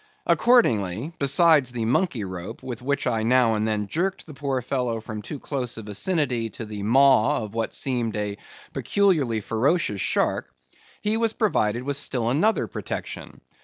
Accordingly, 0.25 1.13
besides 1.19 1.71
the 1.71 1.85
monkey 1.85 2.23
rope, 2.23 2.63
with 2.63 2.81
which 2.81 3.05
I 3.05 3.21
now 3.21 3.53
and 3.53 3.67
then 3.67 3.85
jerked 3.85 4.25
the 4.25 4.33
poor 4.33 4.59
fellow 4.63 4.99
from 4.99 5.21
too 5.21 5.39
close 5.39 5.77
a 5.77 5.83
vicinity 5.83 6.49
to 6.49 6.65
the 6.65 6.81
maw 6.81 7.43
of 7.43 7.53
what 7.53 7.75
seemed 7.75 8.15
a 8.15 8.39
peculiarly 8.73 9.41
ferocious 9.41 10.01
shark—he 10.01 11.17
was 11.17 11.33
provided 11.33 11.83
with 11.83 11.97
still 11.97 12.31
another 12.31 12.65
protection. 12.65 13.41